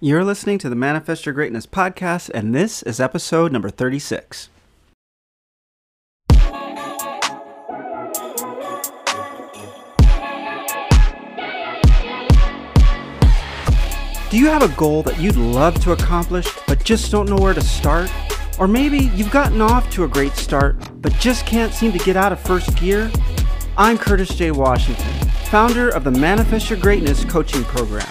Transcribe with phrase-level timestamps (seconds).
[0.00, 4.48] You're listening to the Manifest Your Greatness podcast, and this is episode number 36.
[14.30, 17.54] Do you have a goal that you'd love to accomplish, but just don't know where
[17.54, 18.08] to start?
[18.60, 22.16] Or maybe you've gotten off to a great start, but just can't seem to get
[22.16, 23.10] out of first gear?
[23.76, 24.52] I'm Curtis J.
[24.52, 25.12] Washington,
[25.50, 28.06] founder of the Manifest Your Greatness coaching program,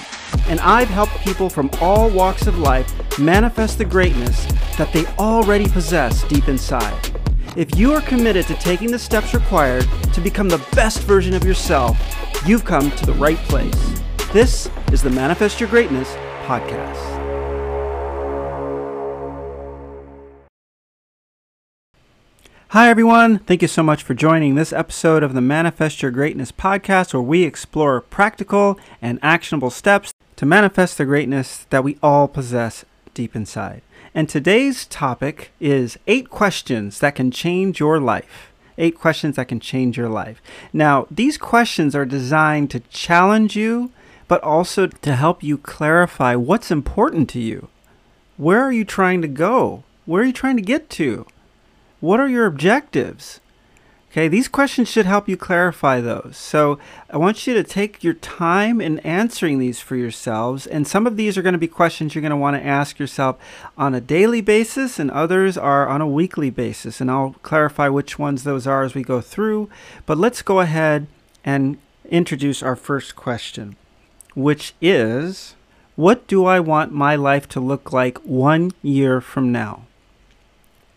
[0.48, 4.46] and I've helped people from all walks of life manifest the greatness
[4.78, 7.12] that they already possess deep inside.
[7.56, 11.44] If you are committed to taking the steps required to become the best version of
[11.44, 11.98] yourself,
[12.46, 14.02] you've come to the right place.
[14.32, 16.14] This is the Manifest Your Greatness
[16.46, 17.18] podcast.
[22.72, 23.40] Hi, everyone.
[23.40, 27.24] Thank you so much for joining this episode of the Manifest Your Greatness podcast, where
[27.24, 33.36] we explore practical and actionable steps to manifest the greatness that we all possess deep
[33.36, 33.82] inside.
[34.16, 38.52] And today's topic is eight questions that can change your life.
[38.78, 40.42] Eight questions that can change your life.
[40.72, 43.92] Now, these questions are designed to challenge you
[44.28, 47.70] but also to help you clarify what's important to you.
[48.36, 49.84] Where are you trying to go?
[50.06, 51.26] Where are you trying to get to?
[52.00, 53.40] What are your objectives?
[54.18, 56.38] Okay, these questions should help you clarify those.
[56.38, 60.66] So I want you to take your time in answering these for yourselves.
[60.66, 62.98] And some of these are going to be questions you're going to want to ask
[62.98, 63.38] yourself
[63.78, 67.00] on a daily basis, and others are on a weekly basis.
[67.00, 69.70] And I'll clarify which ones those are as we go through.
[70.08, 71.06] But let's go ahead
[71.46, 71.78] and
[72.10, 73.76] introduce our first question
[74.34, 75.54] which is
[75.96, 79.86] what do I want my life to look like one year from now?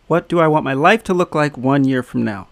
[0.07, 2.49] What do I want my life to look like one year from now?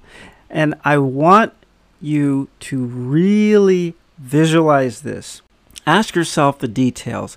[0.50, 1.52] And I want
[2.00, 5.42] you to really visualize this.
[5.86, 7.36] Ask yourself the details.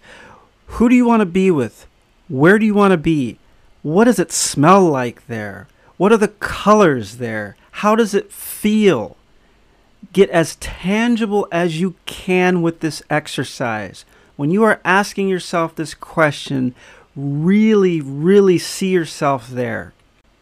[0.67, 1.87] Who do you want to be with?
[2.29, 3.37] Where do you want to be?
[3.81, 5.67] What does it smell like there?
[5.97, 7.55] What are the colors there?
[7.71, 9.17] How does it feel?
[10.13, 14.05] get as tangible as you can with this exercise.
[14.35, 16.73] When you are asking yourself this question,
[17.15, 19.93] really, really see yourself there.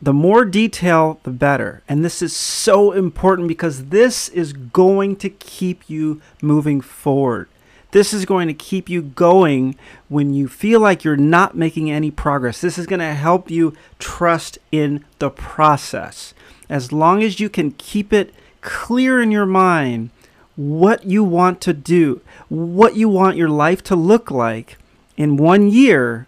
[0.02, 1.82] The more detail, the better.
[1.90, 7.50] And this is so important because this is going to keep you moving forward.
[7.92, 9.76] This is going to keep you going
[10.08, 12.62] when you feel like you're not making any progress.
[12.62, 16.34] This is going to help you trust in the process.
[16.70, 20.12] As long as you can keep it clear in your mind
[20.56, 24.78] what you want to do, what you want your life to look like
[25.18, 26.28] in one year,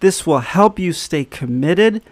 [0.00, 2.02] this will help you stay committed.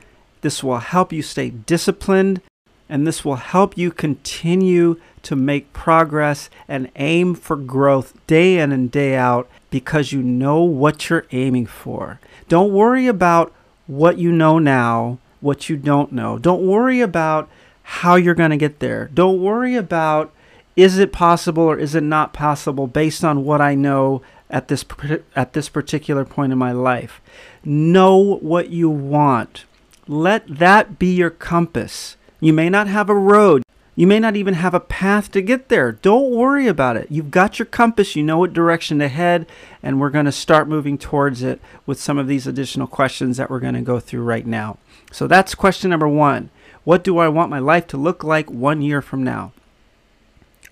[0.43, 2.41] This will help you stay disciplined.
[2.89, 8.71] And this will help you continue to make progress and aim for growth day in
[8.71, 12.21] and day out because you know what you're aiming for.
[12.49, 13.55] Don't worry about
[13.87, 16.39] what you know now, what you don't know.
[16.39, 17.49] Don't worry about
[17.83, 19.09] how you're going to get there.
[19.15, 20.31] Don't worry about
[20.77, 24.23] is it possible or is it not possible based on what I know
[24.53, 24.85] at this
[25.35, 27.21] at this particular point in my life.
[27.65, 29.65] Know what you want.
[30.09, 32.17] Let that be your compass.
[32.41, 33.63] You may not have a road.
[33.95, 35.93] You may not even have a path to get there.
[35.93, 37.09] Don't worry about it.
[37.11, 39.47] You've got your compass, you know what direction to head,
[39.83, 43.51] and we're going to start moving towards it with some of these additional questions that
[43.51, 44.79] we're going to go through right now.
[45.13, 46.49] So that's question number 1.
[46.85, 49.53] What do I want my life to look like one year from now?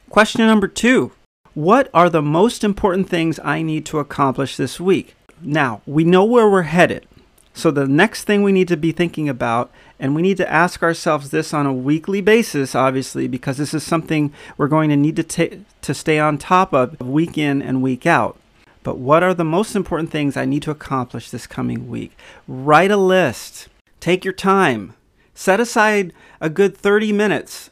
[0.09, 1.13] Question number two
[1.55, 5.15] What are the most important things I need to accomplish this week?
[5.41, 7.07] Now, we know where we're headed.
[7.53, 10.83] So, the next thing we need to be thinking about, and we need to ask
[10.83, 15.17] ourselves this on a weekly basis, obviously, because this is something we're going to need
[15.17, 18.39] to, ta- to stay on top of week in and week out.
[18.83, 22.17] But what are the most important things I need to accomplish this coming week?
[22.49, 23.69] Write a list.
[23.99, 24.95] Take your time.
[25.35, 27.71] Set aside a good 30 minutes.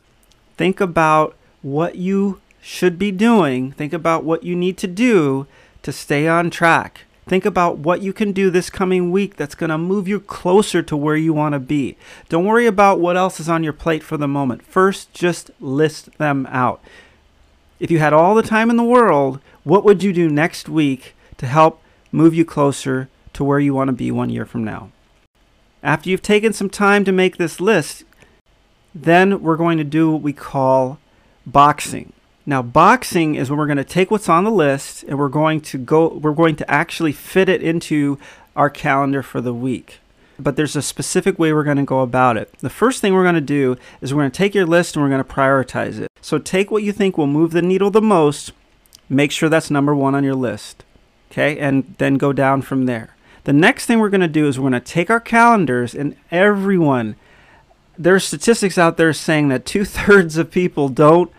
[0.56, 3.72] Think about what you should be doing.
[3.72, 5.46] Think about what you need to do
[5.82, 7.04] to stay on track.
[7.28, 10.82] Think about what you can do this coming week that's going to move you closer
[10.82, 11.98] to where you want to be.
[12.30, 14.64] Don't worry about what else is on your plate for the moment.
[14.64, 16.82] First, just list them out.
[17.78, 21.14] If you had all the time in the world, what would you do next week
[21.36, 24.90] to help move you closer to where you want to be one year from now?
[25.82, 28.04] After you've taken some time to make this list,
[28.94, 30.98] then we're going to do what we call
[31.44, 32.14] boxing.
[32.48, 35.60] Now, boxing is when we're going to take what's on the list and we're going
[35.60, 38.18] to go we're going to actually fit it into
[38.56, 39.98] our calendar for the week.
[40.38, 42.50] But there's a specific way we're going to go about it.
[42.60, 45.02] The first thing we're going to do is we're going to take your list and
[45.02, 46.10] we're going to prioritize it.
[46.22, 48.52] So take what you think will move the needle the most,
[49.10, 50.84] make sure that's number 1 on your list.
[51.30, 53.14] Okay, and then go down from there.
[53.44, 56.16] The next thing we're going to do is we're going to take our calendars and
[56.30, 57.16] everyone,
[57.98, 61.30] there's statistics out there saying that two thirds of people don't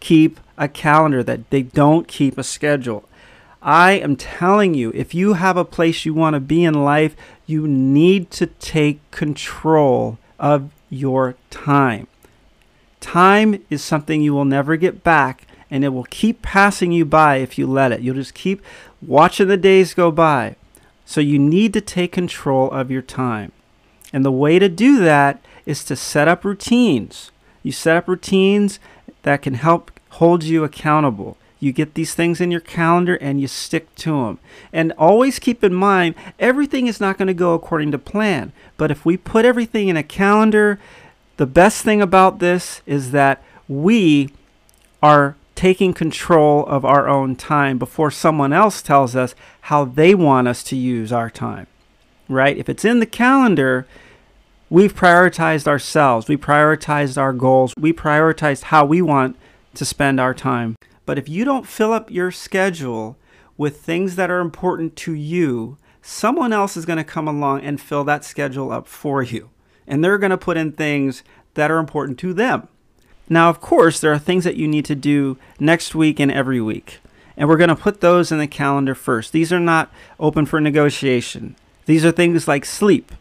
[0.00, 3.04] keep a calendar, that they don't keep a schedule.
[3.62, 7.14] I am telling you, if you have a place you want to be in life,
[7.46, 12.06] you need to take control of your time.
[13.00, 17.36] Time is something you will never get back, and it will keep passing you by
[17.36, 18.00] if you let it.
[18.00, 18.62] You'll just keep
[19.02, 20.56] watching the days go by.
[21.04, 23.52] So you need to take control of your time.
[24.12, 27.30] And the way to do that is to set up routines.
[27.62, 28.78] You set up routines
[29.22, 31.36] that can help hold you accountable.
[31.58, 34.38] You get these things in your calendar and you stick to them.
[34.72, 38.52] And always keep in mind, everything is not going to go according to plan.
[38.78, 40.80] But if we put everything in a calendar,
[41.36, 44.30] the best thing about this is that we
[45.02, 50.48] are taking control of our own time before someone else tells us how they want
[50.48, 51.66] us to use our time.
[52.26, 52.56] Right?
[52.56, 53.86] If it's in the calendar,
[54.70, 59.36] we've prioritized ourselves, we prioritized our goals, we prioritized how we want
[59.74, 60.76] to spend our time.
[61.04, 63.18] But if you don't fill up your schedule
[63.58, 67.80] with things that are important to you, someone else is going to come along and
[67.80, 69.50] fill that schedule up for you.
[69.86, 71.24] And they're going to put in things
[71.54, 72.68] that are important to them.
[73.28, 76.60] Now, of course, there are things that you need to do next week and every
[76.60, 77.00] week.
[77.36, 79.32] And we're going to put those in the calendar first.
[79.32, 81.56] These are not open for negotiation.
[81.86, 83.12] These are things like sleep.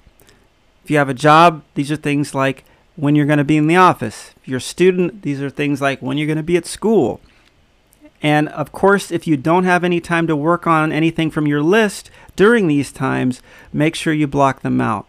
[0.90, 2.66] If you have a job, these are things like
[2.96, 4.34] when you're going to be in the office.
[4.42, 7.22] If you're a student, these are things like when you're going to be at school.
[8.24, 11.62] And of course, if you don't have any time to work on anything from your
[11.62, 13.40] list during these times,
[13.72, 15.06] make sure you block them out.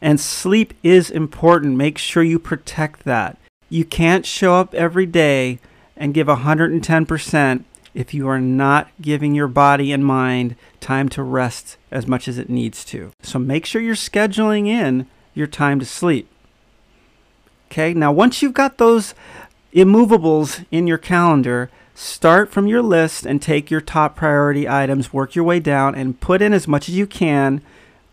[0.00, 1.76] And sleep is important.
[1.76, 3.36] Make sure you protect that.
[3.68, 5.58] You can't show up every day
[5.94, 7.64] and give 110%
[7.96, 12.38] if you are not giving your body and mind time to rest as much as
[12.38, 13.10] it needs to.
[13.22, 16.28] So make sure you're scheduling in your time to sleep.
[17.70, 19.14] Okay, now once you've got those
[19.74, 25.34] immovables in your calendar, Start from your list and take your top priority items, work
[25.34, 27.62] your way down, and put in as much as you can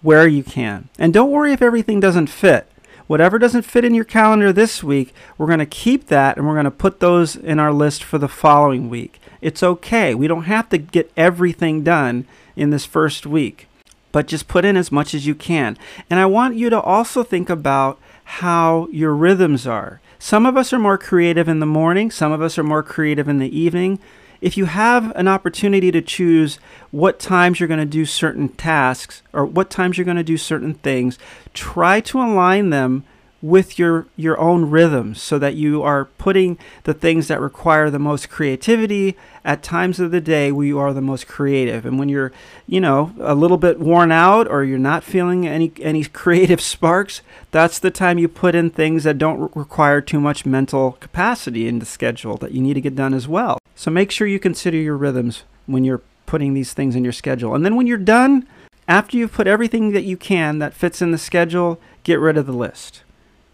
[0.01, 0.87] where you can.
[0.97, 2.65] And don't worry if everything doesn't fit.
[3.07, 6.53] Whatever doesn't fit in your calendar this week, we're going to keep that and we're
[6.53, 9.19] going to put those in our list for the following week.
[9.43, 10.15] It's okay.
[10.15, 12.25] We don't have to get everything done
[12.55, 13.67] in this first week,
[14.13, 15.77] but just put in as much as you can.
[16.09, 19.99] And I want you to also think about how your rhythms are.
[20.17, 23.27] Some of us are more creative in the morning, some of us are more creative
[23.27, 23.99] in the evening.
[24.39, 26.57] If you have an opportunity to choose
[26.91, 30.37] what times you're going to do certain tasks or what times you're going to do
[30.37, 31.19] certain things,
[31.53, 33.03] try to align them
[33.43, 37.99] with your your own rhythms so that you are putting the things that require the
[37.99, 41.85] most creativity at times of the day where you are the most creative.
[41.85, 42.31] And when you're
[42.67, 47.21] you know a little bit worn out or you're not feeling any any creative sparks
[47.51, 51.79] that's the time you put in things that don't require too much mental capacity in
[51.79, 53.59] the schedule that you need to get done as well.
[53.75, 57.53] So make sure you consider your rhythms when you're putting these things in your schedule.
[57.53, 58.47] And then when you're done
[58.87, 62.45] after you've put everything that you can that fits in the schedule get rid of
[62.45, 63.02] the list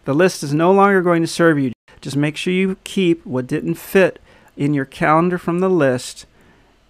[0.09, 1.71] the list is no longer going to serve you.
[2.01, 4.19] Just make sure you keep what didn't fit
[4.57, 6.25] in your calendar from the list,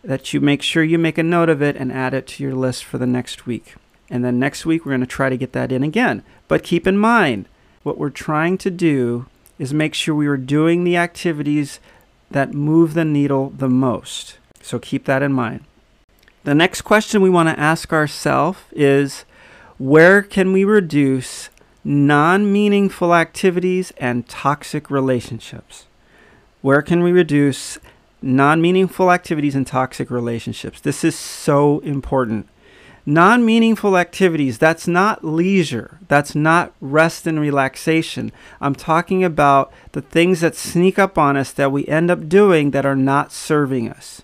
[0.05, 2.55] that you make sure you make a note of it and add it to your
[2.55, 3.75] list for the next week.
[4.09, 6.23] And then next week, we're going to try to get that in again.
[6.47, 7.49] But keep in mind,
[7.83, 9.25] what we're trying to do
[9.57, 11.81] is make sure we are doing the activities
[12.31, 14.37] that move the needle the most.
[14.61, 15.65] So keep that in mind.
[16.45, 19.25] The next question we want to ask ourselves is
[19.77, 21.49] where can we reduce
[21.89, 25.87] non meaningful activities, and toxic relationships.
[26.61, 27.79] Where can we reduce
[28.21, 30.79] non meaningful activities and toxic relationships?
[30.79, 32.47] This is so important.
[33.07, 35.97] Non meaningful activities, that's not leisure.
[36.07, 38.31] That's not rest and relaxation.
[38.61, 42.69] I'm talking about the things that sneak up on us that we end up doing
[42.69, 44.21] that are not serving us.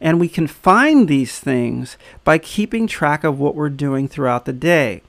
[0.00, 4.52] And we can find these things by keeping track of what we're doing throughout the
[4.52, 5.02] day.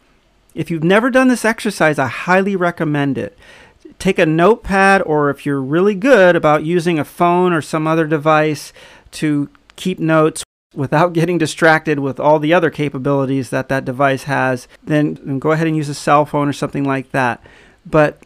[0.53, 3.37] If you've never done this exercise, I highly recommend it.
[3.99, 8.05] Take a notepad, or if you're really good about using a phone or some other
[8.05, 8.73] device
[9.11, 10.43] to keep notes
[10.73, 15.67] without getting distracted with all the other capabilities that that device has, then go ahead
[15.67, 17.41] and use a cell phone or something like that.
[17.85, 18.21] But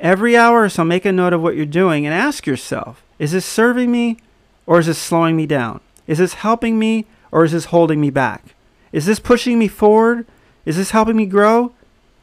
[0.00, 3.32] every hour or so, make a note of what you're doing and ask yourself is
[3.32, 4.18] this serving me
[4.66, 5.80] or is this slowing me down?
[6.06, 8.54] Is this helping me or is this holding me back?
[8.92, 10.26] Is this pushing me forward
[10.64, 11.72] is this helping me grow?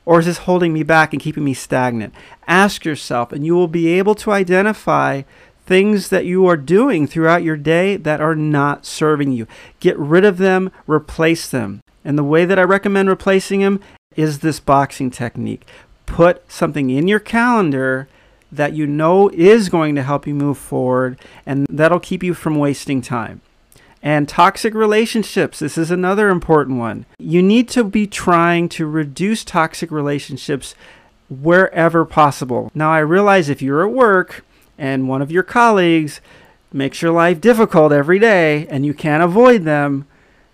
[0.03, 2.13] Or is this holding me back and keeping me stagnant?
[2.47, 5.21] Ask yourself, and you will be able to identify
[5.65, 9.47] things that you are doing throughout your day that are not serving you.
[9.79, 11.81] Get rid of them, replace them.
[12.03, 13.79] And the way that I recommend replacing them
[14.15, 15.67] is this boxing technique.
[16.07, 18.07] Put something in your calendar
[18.51, 22.55] that you know is going to help you move forward, and that'll keep you from
[22.57, 23.41] wasting time.
[24.03, 27.05] And toxic relationships, this is another important one.
[27.19, 30.73] You need to be trying to reduce toxic relationships
[31.29, 32.71] wherever possible.
[32.73, 34.43] Now, I realize if you're at work
[34.77, 36.19] and one of your colleagues
[36.73, 40.07] makes your life difficult every day and you can't avoid them,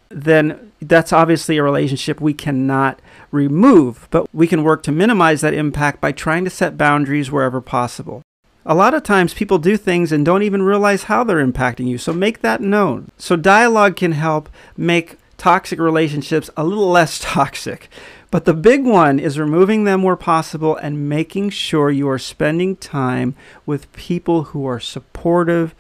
[0.10, 3.00] then that's obviously a relationship we cannot
[3.32, 7.62] remove, but we can work to minimize that impact by trying to set boundaries wherever
[7.62, 8.22] possible.
[8.70, 11.98] A lot of times people do things and don't even realize how they're impacting you,
[11.98, 13.10] so make that known.
[13.18, 17.88] So, dialogue can help make toxic relationships a little less toxic.
[18.30, 22.76] But the big one is removing them where possible and making sure you are spending
[22.76, 25.74] time with people who are supportive,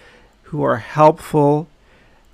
[0.43, 1.67] who are helpful,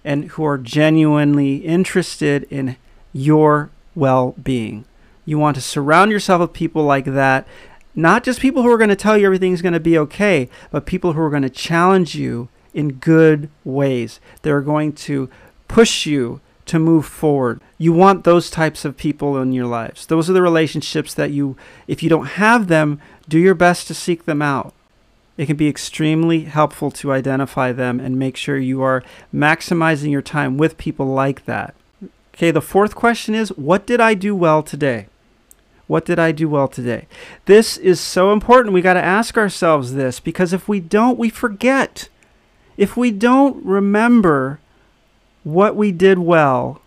[0.05, 2.77] and who are genuinely interested in
[3.12, 4.86] your well being.
[5.25, 7.48] You want to surround yourself with people like that,
[7.96, 10.86] not just people who are going to tell you everything's going to be okay, but
[10.86, 14.20] people who are going to challenge you in good ways.
[14.42, 15.30] They're going to
[15.68, 17.62] push you to move forward.
[17.78, 20.06] You want those types of people in your lives.
[20.06, 21.58] Those are the relationships that you,
[21.88, 24.74] if you don't have them, do your best to seek them out.
[25.36, 30.22] It can be extremely helpful to identify them and make sure you are maximizing your
[30.22, 31.74] time with people like that.
[32.36, 35.08] Okay, the fourth question is What did I do well today?
[35.88, 37.08] What did I do well today?
[37.46, 38.74] This is so important.
[38.74, 42.08] We got to ask ourselves this because if we don't, we forget.
[42.78, 44.60] If we don't remember
[45.44, 46.82] what we did well,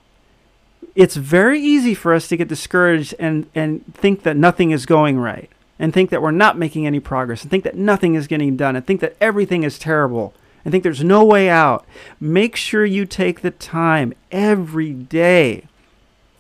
[0.95, 5.19] it's very easy for us to get discouraged and, and think that nothing is going
[5.19, 8.57] right, and think that we're not making any progress, and think that nothing is getting
[8.57, 10.33] done, and think that everything is terrible,
[10.65, 11.85] and think there's no way out.
[12.19, 15.67] Make sure you take the time every day.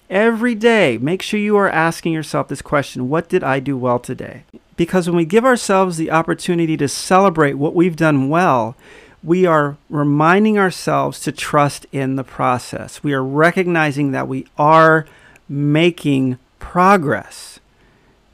[0.09, 3.99] Every day, make sure you are asking yourself this question What did I do well
[3.99, 4.45] today?
[4.77, 8.77] Because when we give ourselves the opportunity to celebrate what we've done well,
[9.25, 13.03] we are reminding ourselves to trust in the process.
[13.03, 15.07] We are recognizing that we are
[15.49, 17.59] making progress.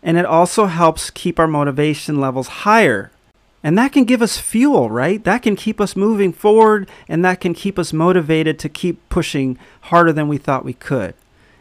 [0.03, 3.13] And it also helps keep our motivation levels higher.
[3.63, 5.23] And that can give us fuel, right?
[5.25, 9.57] That can keep us moving forward and that can keep us motivated to keep pushing
[9.83, 11.15] harder than we thought we could.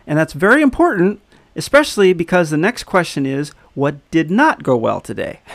[0.05, 1.21] And that's very important,
[1.55, 5.39] especially because the next question is what did not go well today?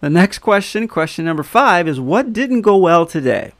[0.00, 3.52] The next question, question number five, is what didn't go well today?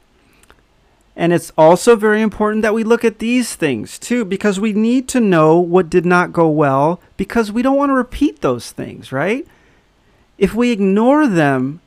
[1.14, 5.06] And it's also very important that we look at these things too, because we need
[5.10, 9.12] to know what did not go well, because we don't want to repeat those things,
[9.12, 9.46] right?
[10.36, 11.80] If we ignore them,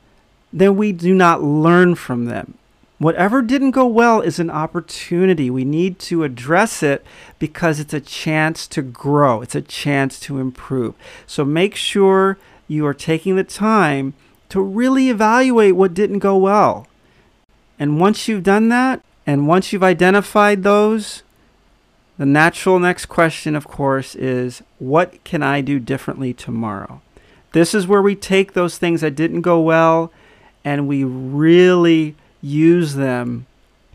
[0.54, 2.56] then we do not learn from them.
[2.98, 5.50] Whatever didn't go well is an opportunity.
[5.50, 7.04] We need to address it
[7.38, 10.94] because it's a chance to grow, it's a chance to improve.
[11.26, 12.38] So make sure
[12.68, 14.14] you are taking the time
[14.48, 16.86] to really evaluate what didn't go well.
[17.78, 21.22] And once you've done that, and once you've identified those,
[22.16, 27.02] the natural next question, of course, is what can I do differently tomorrow?
[27.52, 30.12] This is where we take those things that didn't go well
[30.64, 33.46] and we really use them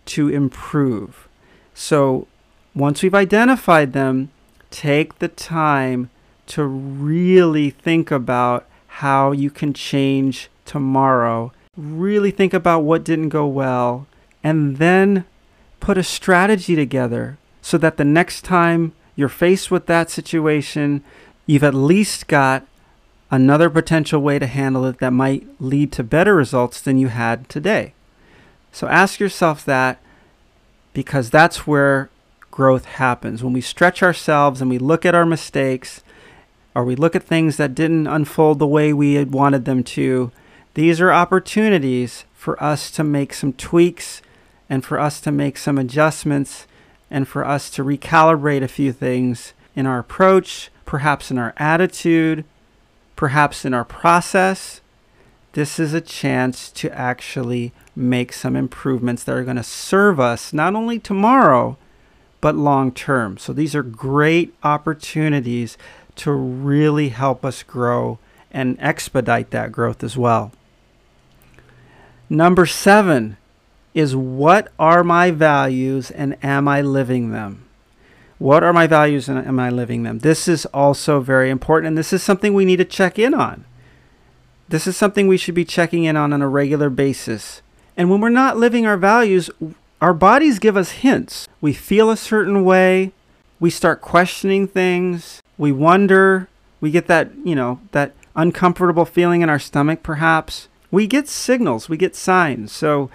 [0.05, 1.27] to improve.
[1.73, 2.27] So
[2.75, 4.29] once we've identified them,
[4.69, 6.09] take the time
[6.47, 11.53] to really think about how you can change tomorrow.
[11.77, 14.07] Really think about what didn't go well
[14.43, 15.25] and then
[15.79, 21.03] put a strategy together so that the next time you're faced with that situation,
[21.45, 22.65] you've at least got
[23.29, 27.47] another potential way to handle it that might lead to better results than you had
[27.47, 27.93] today.
[28.71, 29.99] So ask yourself that
[30.93, 32.09] because that's where
[32.49, 33.43] growth happens.
[33.43, 36.03] When we stretch ourselves and we look at our mistakes
[36.75, 40.31] or we look at things that didn't unfold the way we had wanted them to,
[40.73, 44.21] these are opportunities for us to make some tweaks
[44.69, 46.65] and for us to make some adjustments
[47.09, 52.45] and for us to recalibrate a few things in our approach, perhaps in our attitude,
[53.15, 54.79] perhaps in our process.
[55.53, 60.53] This is a chance to actually make some improvements that are going to serve us
[60.53, 61.77] not only tomorrow,
[62.39, 63.37] but long term.
[63.37, 65.77] So these are great opportunities
[66.17, 68.19] to really help us grow
[68.51, 70.51] and expedite that growth as well.
[72.29, 73.37] Number seven
[73.93, 77.65] is what are my values and am I living them?
[78.37, 80.19] What are my values and am I living them?
[80.19, 83.65] This is also very important, and this is something we need to check in on.
[84.67, 87.61] This is something we should be checking in on on a regular basis.
[87.97, 89.49] And when we're not living our values,
[90.01, 91.47] our bodies give us hints.
[91.59, 93.11] We feel a certain way,
[93.59, 96.47] we start questioning things, we wonder,
[96.79, 100.67] we get that, you know, that uncomfortable feeling in our stomach perhaps.
[100.89, 102.71] We get signals, we get signs.
[102.71, 103.09] So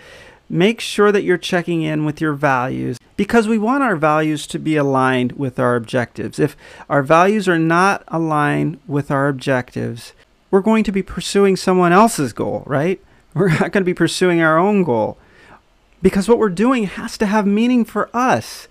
[0.49, 4.59] make sure that you're checking in with your values because we want our values to
[4.59, 6.39] be aligned with our objectives.
[6.39, 6.57] If
[6.89, 10.13] our values are not aligned with our objectives,
[10.51, 13.01] we're going to be pursuing someone else's goal, right?
[13.37, 15.19] We're not going to be pursuing our own goal
[16.01, 18.67] because what we're doing has to have meaning for us.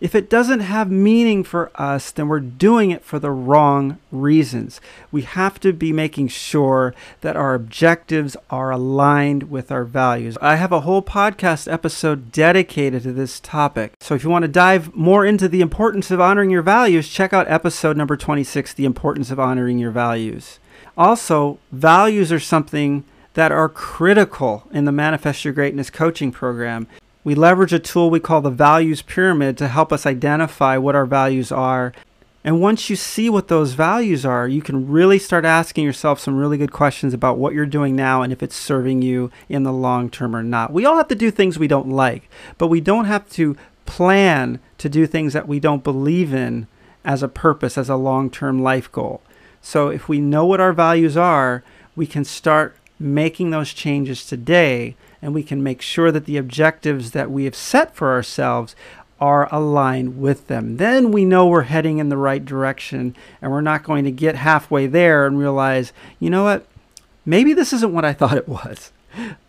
[0.00, 4.80] If it doesn't have meaning for us, then we're doing it for the wrong reasons.
[5.12, 10.38] We have to be making sure that our objectives are aligned with our values.
[10.40, 13.92] I have a whole podcast episode dedicated to this topic.
[14.00, 17.34] So if you want to dive more into the importance of honoring your values, check
[17.34, 20.58] out episode number 26 The Importance of Honoring Your Values.
[20.96, 23.04] Also, values are something
[23.34, 26.86] that are critical in the Manifest Your Greatness coaching program.
[27.22, 31.06] We leverage a tool we call the values pyramid to help us identify what our
[31.06, 31.92] values are.
[32.42, 36.38] And once you see what those values are, you can really start asking yourself some
[36.38, 39.72] really good questions about what you're doing now and if it's serving you in the
[39.72, 40.72] long term or not.
[40.72, 44.58] We all have to do things we don't like, but we don't have to plan
[44.78, 46.66] to do things that we don't believe in
[47.04, 49.20] as a purpose, as a long term life goal.
[49.60, 51.62] So if we know what our values are,
[51.94, 57.10] we can start making those changes today and we can make sure that the objectives
[57.12, 58.76] that we have set for ourselves
[59.20, 60.78] are aligned with them.
[60.78, 64.36] Then we know we're heading in the right direction and we're not going to get
[64.36, 66.66] halfway there and realize, you know what,
[67.26, 68.92] maybe this isn't what I thought it was,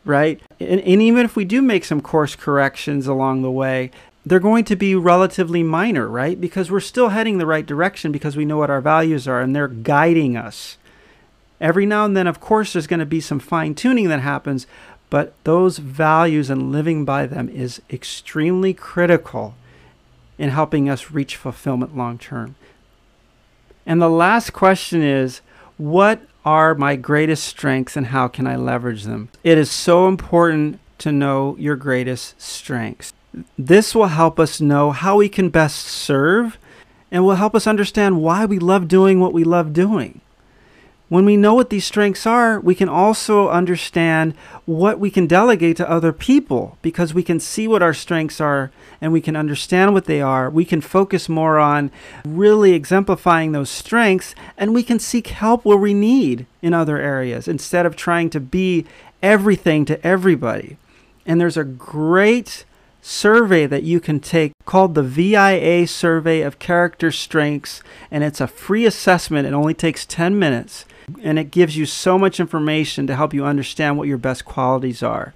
[0.03, 0.41] right?
[0.59, 3.91] And, and even if we do make some course corrections along the way,
[4.25, 6.39] they're going to be relatively minor, right?
[6.39, 9.55] Because we're still heading the right direction because we know what our values are and
[9.55, 10.77] they're guiding us.
[11.61, 14.65] Every now and then, of course, there's going to be some fine tuning that happens,
[15.11, 19.53] but those values and living by them is extremely critical
[20.39, 22.55] in helping us reach fulfillment long term.
[23.85, 25.41] And the last question is
[25.77, 29.29] what are my greatest strengths and how can I leverage them?
[29.43, 33.13] It is so important to know your greatest strengths.
[33.57, 36.57] This will help us know how we can best serve
[37.11, 40.21] and will help us understand why we love doing what we love doing.
[41.11, 45.75] When we know what these strengths are, we can also understand what we can delegate
[45.75, 48.71] to other people because we can see what our strengths are
[49.01, 50.49] and we can understand what they are.
[50.49, 51.91] We can focus more on
[52.25, 57.45] really exemplifying those strengths and we can seek help where we need in other areas
[57.45, 58.85] instead of trying to be
[59.21, 60.77] everything to everybody.
[61.25, 62.63] And there's a great
[63.01, 68.47] survey that you can take called the VIA Survey of Character Strengths, and it's a
[68.47, 69.45] free assessment.
[69.45, 70.85] It only takes 10 minutes
[71.23, 75.01] and it gives you so much information to help you understand what your best qualities
[75.03, 75.33] are.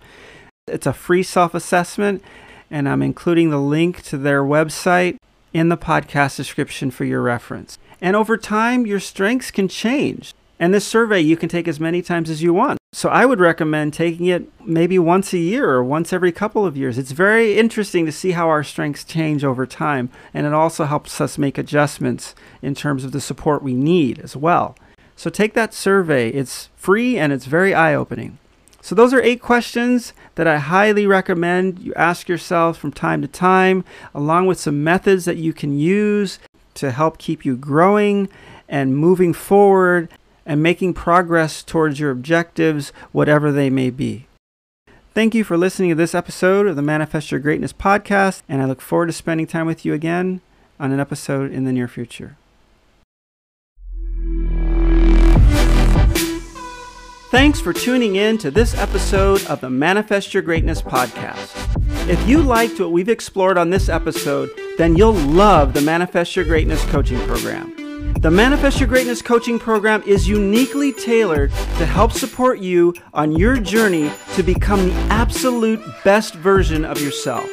[0.68, 2.24] It's a free self assessment,
[2.72, 5.18] and I'm including the link to their website
[5.54, 7.78] in the podcast description for your reference.
[8.02, 10.34] And over time, your strengths can change.
[10.60, 12.80] And this survey you can take as many times as you want.
[12.94, 16.78] So I would recommend taking it maybe once a year or once every couple of
[16.78, 16.98] years.
[16.98, 21.20] It's very interesting to see how our strengths change over time, and it also helps
[21.20, 24.78] us make adjustments in terms of the support we need as well.
[25.16, 26.30] So take that survey.
[26.30, 28.38] It's free and it's very eye opening.
[28.86, 33.28] So, those are eight questions that I highly recommend you ask yourself from time to
[33.28, 36.38] time, along with some methods that you can use
[36.76, 38.30] to help keep you growing
[38.70, 40.10] and moving forward
[40.46, 44.28] and making progress towards your objectives, whatever they may be.
[45.16, 48.66] Thank you for listening to this episode of the Manifest Your Greatness podcast, and I
[48.66, 50.42] look forward to spending time with you again
[50.80, 52.38] on an episode in the near future.
[57.36, 61.52] Thanks for tuning in to this episode of the Manifest Your Greatness podcast.
[62.10, 66.46] If you liked what we've explored on this episode, then you'll love the Manifest Your
[66.46, 68.14] Greatness coaching program.
[68.22, 73.60] The Manifest Your Greatness coaching program is uniquely tailored to help support you on your
[73.60, 77.50] journey to become the absolute best version of yourself.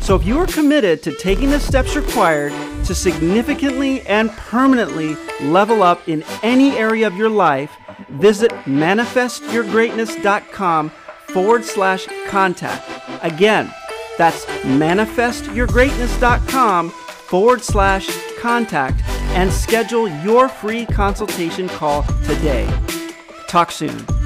[0.00, 2.52] So, if you are committed to taking the steps required
[2.86, 7.70] to significantly and permanently level up in any area of your life,
[8.10, 10.90] visit manifestyourgreatness.com
[11.28, 12.84] forward slash contact.
[13.22, 13.72] Again,
[14.16, 19.02] that's manifestyourgreatness.com forward slash contact
[19.34, 22.66] and schedule your free consultation call today.
[23.46, 24.17] Talk soon.